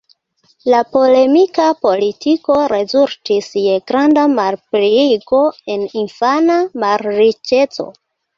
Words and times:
La 0.73 0.77
polemika 0.93 1.67
politiko 1.87 2.55
rezultis 2.73 3.49
je 3.65 3.75
granda 3.93 4.23
malpliigo 4.33 5.43
en 5.75 5.85
infana 6.03 6.59
malriĉeco. 6.87 7.89